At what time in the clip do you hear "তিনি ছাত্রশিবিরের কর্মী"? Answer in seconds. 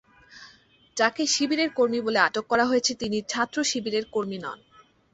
2.95-4.37